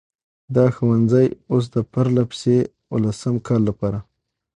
[0.55, 2.57] دا ښوونځی اوس د پرلهپسې
[2.91, 3.99] اوولسم کال لپاره،